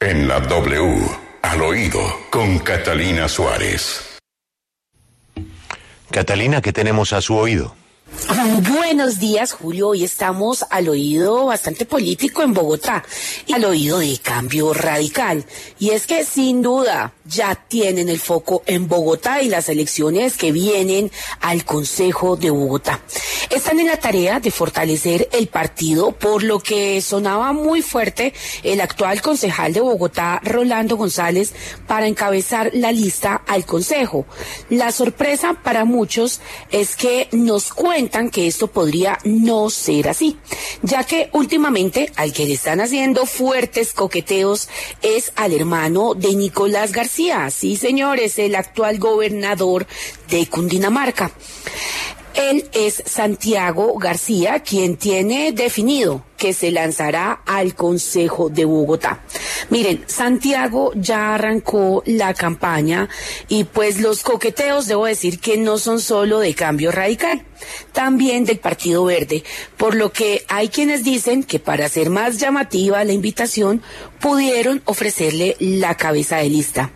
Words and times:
En 0.00 0.28
la 0.28 0.38
W, 0.38 1.08
al 1.42 1.60
oído, 1.60 2.00
con 2.30 2.60
Catalina 2.60 3.28
Suárez. 3.28 4.20
Catalina, 6.12 6.62
¿qué 6.62 6.72
tenemos 6.72 7.12
a 7.12 7.20
su 7.20 7.34
oído? 7.34 7.74
Buenos 8.70 9.18
días, 9.18 9.52
Julio. 9.52 9.88
Hoy 9.88 10.04
estamos 10.04 10.64
al 10.70 10.88
oído 10.88 11.46
bastante 11.46 11.84
político 11.84 12.44
en 12.44 12.54
Bogotá, 12.54 13.04
y 13.44 13.54
al 13.54 13.64
oído 13.64 13.98
de 13.98 14.16
cambio 14.18 14.72
radical. 14.72 15.44
Y 15.80 15.90
es 15.90 16.06
que 16.06 16.24
sin 16.24 16.62
duda 16.62 17.12
ya 17.28 17.54
tienen 17.54 18.08
el 18.08 18.18
foco 18.18 18.62
en 18.66 18.88
Bogotá 18.88 19.42
y 19.42 19.48
las 19.48 19.68
elecciones 19.68 20.36
que 20.36 20.50
vienen 20.50 21.10
al 21.40 21.64
Consejo 21.64 22.36
de 22.36 22.50
Bogotá. 22.50 23.00
Están 23.50 23.80
en 23.80 23.86
la 23.86 23.98
tarea 23.98 24.40
de 24.40 24.50
fortalecer 24.50 25.28
el 25.32 25.48
partido, 25.48 26.12
por 26.12 26.42
lo 26.42 26.58
que 26.58 27.00
sonaba 27.00 27.52
muy 27.52 27.82
fuerte 27.82 28.32
el 28.62 28.80
actual 28.80 29.20
concejal 29.20 29.72
de 29.72 29.80
Bogotá, 29.80 30.40
Rolando 30.42 30.96
González, 30.96 31.52
para 31.86 32.06
encabezar 32.06 32.70
la 32.74 32.92
lista 32.92 33.42
al 33.46 33.64
Consejo. 33.64 34.26
La 34.70 34.92
sorpresa 34.92 35.54
para 35.62 35.84
muchos 35.84 36.40
es 36.70 36.96
que 36.96 37.28
nos 37.32 37.72
cuentan 37.72 38.30
que 38.30 38.46
esto 38.46 38.68
podría 38.68 39.18
no 39.24 39.70
ser 39.70 40.08
así, 40.08 40.38
ya 40.82 41.04
que 41.04 41.28
últimamente 41.32 42.12
al 42.16 42.32
que 42.32 42.46
le 42.46 42.54
están 42.54 42.80
haciendo 42.80 43.26
fuertes 43.26 43.92
coqueteos 43.92 44.68
es 45.02 45.32
al 45.36 45.52
hermano 45.52 46.14
de 46.14 46.34
Nicolás 46.34 46.92
García, 46.92 47.17
sí 47.50 47.76
señores, 47.76 48.38
el 48.38 48.54
actual 48.54 48.98
gobernador 48.98 49.86
de 50.30 50.46
Cundinamarca. 50.46 51.32
Él 52.34 52.68
es 52.72 53.02
Santiago 53.06 53.98
García, 53.98 54.60
quien 54.60 54.96
tiene 54.96 55.50
definido 55.50 56.22
que 56.38 56.54
se 56.54 56.70
lanzará 56.70 57.42
al 57.44 57.74
Consejo 57.74 58.48
de 58.48 58.64
Bogotá. 58.64 59.22
Miren, 59.70 60.04
Santiago 60.06 60.92
ya 60.94 61.34
arrancó 61.34 62.02
la 62.06 62.32
campaña 62.32 63.08
y 63.48 63.64
pues 63.64 64.00
los 64.00 64.22
coqueteos 64.22 64.86
debo 64.86 65.04
decir 65.04 65.40
que 65.40 65.58
no 65.58 65.76
son 65.76 66.00
solo 66.00 66.38
de 66.38 66.54
cambio 66.54 66.92
radical, 66.92 67.44
también 67.92 68.44
del 68.44 68.58
Partido 68.58 69.04
Verde, 69.04 69.42
por 69.76 69.94
lo 69.94 70.12
que 70.12 70.44
hay 70.48 70.68
quienes 70.68 71.04
dicen 71.04 71.42
que 71.42 71.58
para 71.58 71.86
hacer 71.86 72.08
más 72.08 72.38
llamativa 72.38 73.04
la 73.04 73.12
invitación 73.12 73.82
pudieron 74.20 74.80
ofrecerle 74.84 75.56
la 75.58 75.96
cabeza 75.96 76.36
de 76.36 76.48
lista. 76.48 76.92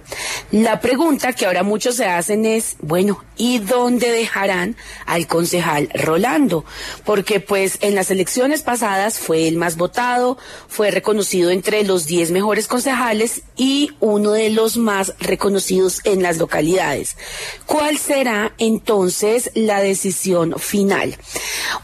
La 0.53 0.81
pregunta 0.81 1.33
que 1.33 1.47
ahora 1.47 1.63
muchos 1.63 1.97
se 1.97 2.05
hacen 2.05 2.45
es, 2.45 2.77
bueno, 2.81 3.25
¿y 3.39 3.59
dónde 3.59 4.11
dejarán 4.11 4.77
al 5.07 5.27
concejal 5.27 5.89
Rolando? 5.95 6.67
Porque 7.07 7.41
pues 7.41 7.79
en 7.81 7.95
las 7.95 8.11
elecciones 8.11 8.61
pasadas 8.61 9.19
fue 9.19 9.49
el 9.49 9.57
más 9.57 9.79
votado, 9.79 10.37
fue 10.69 10.91
reconocido 10.91 11.49
entre 11.49 11.85
los 11.85 12.05
10 12.05 12.33
mejores 12.33 12.69
concejales 12.69 13.45
y 13.57 13.93
uno 13.99 14.33
de 14.33 14.51
los 14.51 14.77
más 14.77 15.15
reconocidos 15.21 16.03
en 16.05 16.23
las 16.23 16.37
localidades. 16.37 17.17
¿Cuál 17.65 17.97
será 17.97 18.53
entonces 18.59 19.51
la 19.55 19.81
decisión 19.81 20.57
final? 20.59 21.17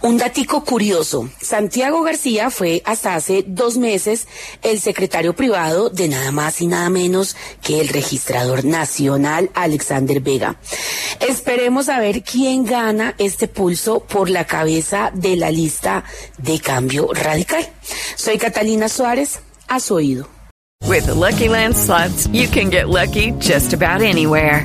Un 0.03 0.19
datico 0.19 0.65
curioso, 0.65 1.31
Santiago 1.41 2.03
García 2.03 2.51
fue 2.51 2.83
hasta 2.85 3.15
hace 3.15 3.45
dos 3.47 3.79
meses 3.79 4.29
el 4.61 4.79
secretario 4.79 5.35
privado 5.35 5.89
de 5.89 6.09
nada 6.09 6.33
más 6.33 6.61
y 6.61 6.67
nada 6.67 6.91
menos 6.91 7.35
que 7.63 7.81
el 7.81 7.89
registrador 7.89 8.58
nacional 8.65 9.51
Alexander 9.55 10.21
Vega. 10.21 10.57
Esperemos 11.21 11.89
a 11.89 11.99
ver 12.01 12.23
quién 12.23 12.65
gana 12.65 13.15
este 13.19 13.49
pulso 13.49 14.01
por 14.01 14.31
la 14.31 14.47
cabeza 14.47 15.11
de 15.15 15.37
la 15.37 15.51
lista 15.51 16.05
de 16.39 16.61
cambio 16.61 17.11
radical. 17.13 17.67
Soy 18.17 18.39
Catalina 18.39 18.89
Suárez, 18.89 19.41
a 19.69 19.81
su 19.81 19.95
oído. 19.95 20.29
With 20.87 21.09
Lucky 21.09 21.49
Land 21.49 21.75
you 22.33 22.49
can 22.49 22.71
get 22.71 22.89
lucky 22.89 23.33
just 23.39 23.73
about 23.73 24.01
anywhere. 24.01 24.65